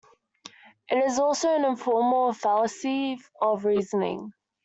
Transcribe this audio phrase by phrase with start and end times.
[0.89, 4.31] It is also an informal fallacy of reasoning.